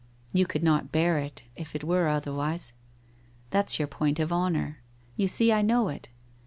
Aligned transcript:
You 0.33 0.47
could 0.47 0.63
not 0.63 0.91
bear 0.91 1.19
it 1.19 1.43
if 1.55 1.75
it 1.75 1.83
were 1.83 2.07
otherwise. 2.07 2.73
That's 3.51 3.77
your 3.77 3.87
point 3.87 4.19
of 4.19 4.33
honour. 4.33 4.79
You 5.15 5.27
see 5.27 5.53
I 5.53 5.61
know 5.61 5.89
it. 5.89 6.09